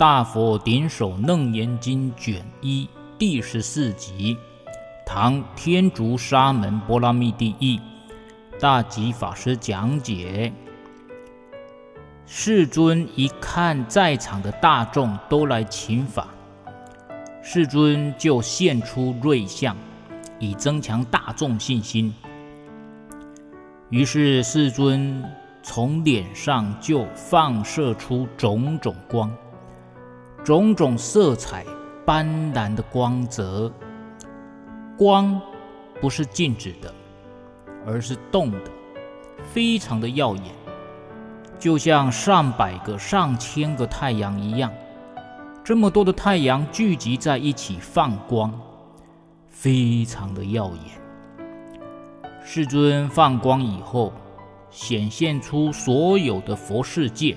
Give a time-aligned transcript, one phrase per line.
[0.00, 4.34] 大佛顶首楞严经卷一第十四集，
[5.04, 7.78] 唐天竺沙门般剌密第一，
[8.58, 10.50] 大吉法师讲解。
[12.24, 16.28] 世尊一看在场的大众都来请法，
[17.42, 19.76] 世尊就现出瑞相，
[20.38, 22.10] 以增强大众信心。
[23.90, 25.22] 于是世尊
[25.62, 29.30] 从脸上就放射出种种光，
[30.44, 31.64] 种种色彩
[32.04, 33.70] 斑斓的光泽。
[34.96, 35.40] 光
[36.00, 36.92] 不是静止的，
[37.86, 38.70] 而是动的，
[39.52, 40.44] 非常的耀眼，
[41.58, 44.70] 就像上百个、上千个太阳一样。
[45.62, 48.52] 这么多的太阳聚集在一起放光，
[49.48, 51.00] 非常的耀眼。
[52.42, 54.12] 世尊放光以后，
[54.70, 57.36] 显现出所有的佛世界，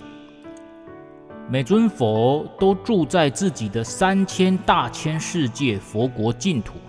[1.53, 6.79] 每尊佛都住在自己的三千大千世界佛国净土，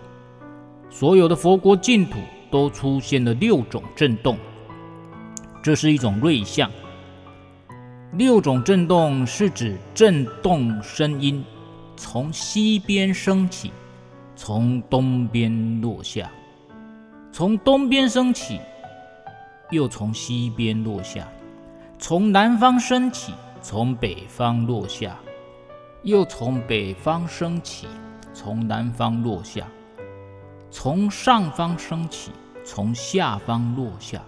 [0.89, 2.17] 所有的佛国净土
[2.51, 4.39] 都出现了六种震动，
[5.63, 6.71] 这是一种瑞相。
[8.13, 11.45] 六种震动是指震动声音
[11.95, 13.71] 从西边升起，
[14.35, 16.31] 从东边落下。
[17.31, 18.59] 从东边升起，
[19.71, 21.25] 又从西边落下；
[21.99, 25.13] 从南方升起，从北方落下；
[26.03, 27.89] 又从北方升起，
[28.35, 29.65] 从南方落下；
[30.71, 32.31] 从上方升起，
[32.63, 34.19] 从下方落下；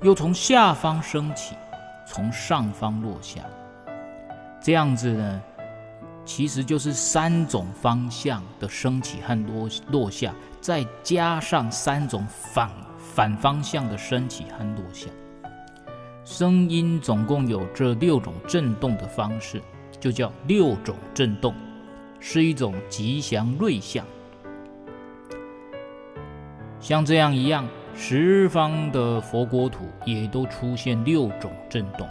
[0.00, 1.54] 又从下方升起，
[2.08, 3.42] 从上方落下。
[4.62, 5.42] 这样子呢，
[6.24, 10.32] 其实就是三种方向的升起和落落下。
[10.58, 15.06] 再加上三种反反方向的升起和落下，
[16.26, 19.62] 声音总共有这六种震动的方式，
[20.00, 21.54] 就叫六种震动，
[22.18, 24.04] 是一种吉祥瑞相。
[26.80, 27.64] 像这样一样，
[27.94, 32.08] 十方的佛国土也都出现六种震动。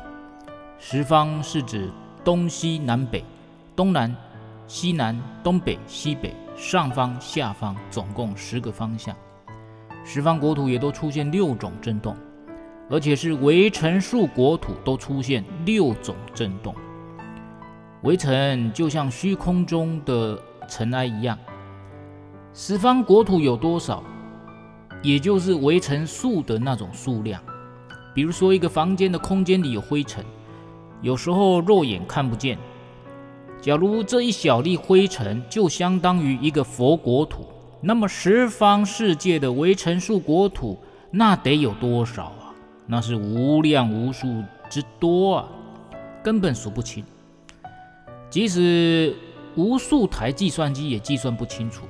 [0.80, 1.92] 十方是指
[2.24, 3.22] 东西南北、
[3.76, 4.16] 东南、
[4.66, 6.34] 西南、东北、西北。
[6.56, 9.14] 上方、下方总共十个方向，
[10.06, 12.16] 十方国土也都出现六种震动，
[12.90, 16.74] 而且是微尘数国土都出现六种震动。
[18.04, 21.38] 微尘就像虚空中的尘埃一样，
[22.54, 24.04] 十方国土有多少，
[25.02, 27.42] 也就是微尘数的那种数量。
[28.14, 30.24] 比如说，一个房间的空间里有灰尘，
[31.02, 32.58] 有时候肉眼看不见。
[33.60, 37.48] 假如这一小粒灰尘就相当于一个佛国土，
[37.82, 40.80] 那么十方世界的微尘数国土
[41.10, 42.45] 那得有多少啊？
[42.86, 45.48] 那是无量无数之多啊，
[46.24, 47.04] 根本数不清。
[48.30, 49.16] 即使
[49.56, 51.86] 无数台计算机也计算不清楚。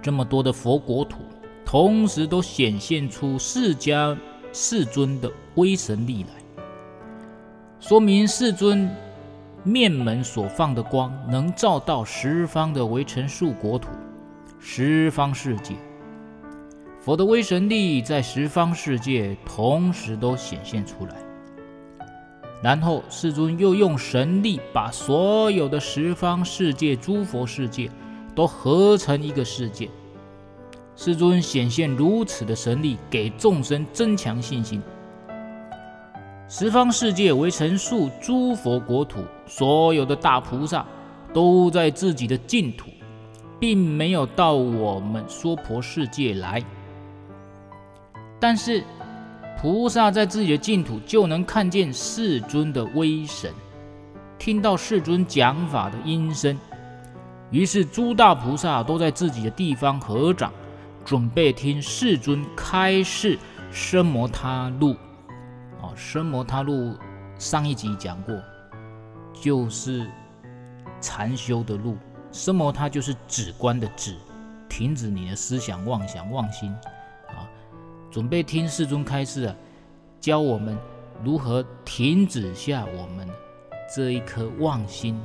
[0.00, 1.18] 这么多的佛国土，
[1.64, 4.16] 同时都显现出释迦
[4.52, 6.62] 世尊的威神力来，
[7.80, 8.88] 说明世尊。
[9.64, 13.88] 面门所放的光，能照到十方的微尘数国土，
[14.60, 15.74] 十方世界。
[17.08, 21.16] 佛的威神力在十方世界同时都显现出来。
[22.62, 27.90] 然后世尊又用神力把所有的十方世界诸佛世界
[28.34, 29.88] 都合成一个世界。
[30.96, 34.82] 世尊显现如此的神力，给众生增强信心。
[36.46, 40.84] 十方世界微尘数诸佛国土，所有的大菩萨
[41.32, 42.90] 都在自己的净土，
[43.58, 46.62] 并没有到我们娑婆世界来。
[48.40, 48.84] 但是
[49.60, 53.52] 菩萨在自己的净土就能看见世尊的威神，
[54.38, 56.56] 听到世尊讲法的音声。
[57.50, 60.52] 于是诸大菩萨都在自己的地方合掌，
[61.04, 63.38] 准备听世尊开示
[63.72, 64.94] 生摩他路。
[65.80, 66.94] 哦，奢摩他路
[67.38, 68.36] 上一集讲过，
[69.32, 70.08] 就是
[71.00, 71.96] 禅修的路。
[72.30, 74.14] 生摩他就是止观的止，
[74.68, 76.72] 停止你的思想妄想妄心。
[78.10, 79.54] 准备听世尊开示啊，
[80.20, 80.76] 教我们
[81.22, 83.28] 如何停止下我们
[83.94, 85.20] 这一颗妄心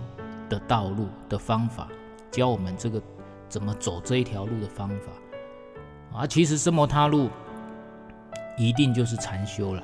[0.49, 1.87] 的道路的方法，
[2.31, 3.01] 教我们这个
[3.47, 6.27] 怎么走这一条路的方法啊。
[6.27, 7.29] 其实奢摩他路
[8.57, 9.83] 一定就是禅修了。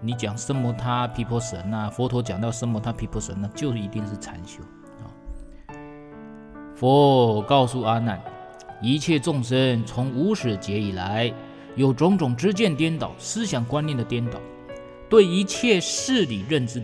[0.00, 4.62] 你讲奢摩他毗婆舍那，佛陀讲到奢摩他毗婆舍那，就一定是禅修
[5.02, 5.10] 啊。
[6.76, 8.20] 佛告诉阿难，
[8.80, 11.32] 一切众生从无始劫以来，
[11.78, 14.40] 有种种知见颠倒、思想观念的颠倒，
[15.08, 16.82] 对一切事理认知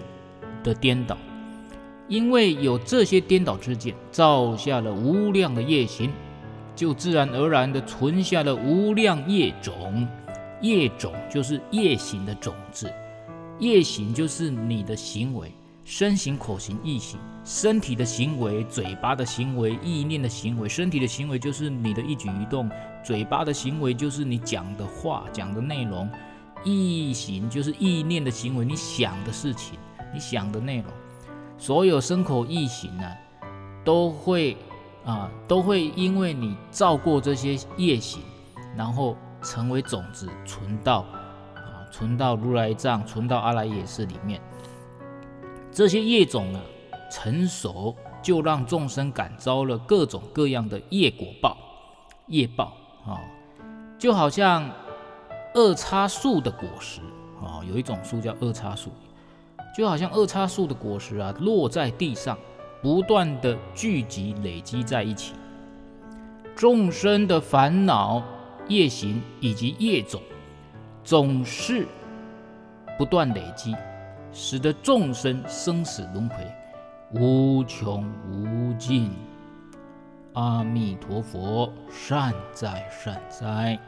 [0.62, 1.18] 的颠倒，
[2.06, 6.12] 因为有这些颠倒之见，造下了无量的业行，
[6.76, 10.06] 就自然而然地存下了无量业种。
[10.60, 12.88] 业种就是业行的种子，
[13.58, 15.52] 业行就是你的行为，
[15.84, 20.68] 身行、口行、意行，身体的行为、嘴巴的行为、意念的行为。
[20.68, 22.70] 身体的行为就是你的一举一动，
[23.04, 26.10] 嘴巴的行为就是你讲的话、讲的内容。
[26.64, 29.78] 意行就是意念的行为，你想的事情，
[30.12, 30.86] 你想的内容。
[31.58, 33.04] 所有身口意行呢，
[33.84, 34.56] 都会
[35.04, 38.22] 啊，都会因为你造过这些业行，
[38.76, 39.16] 然后。
[39.46, 41.00] 成为种子，存到
[41.54, 44.40] 啊，存到如来藏，存到阿赖耶识里面。
[45.74, 46.60] 这些业种呢，
[47.10, 47.92] 成熟
[48.22, 51.58] 就让众生感召了各种各样的业果报、
[52.28, 52.72] 业报
[53.04, 53.18] 啊，
[53.98, 54.70] 就好像
[55.52, 57.00] 二叉树的果实
[57.42, 58.90] 啊，有一种树叫二叉树，
[59.76, 62.38] 就好像二叉树的果实啊，落在地上，
[62.80, 65.34] 不断的聚集累积在一起，
[66.54, 68.22] 众生的烦恼。
[68.66, 70.22] 业行以及业种，
[71.02, 71.86] 总是
[72.96, 73.76] 不断累积，
[74.34, 76.36] 使得众生生死轮回
[77.12, 79.12] 无穷无尽。
[80.32, 83.78] 阿弥陀佛，善哉善哉。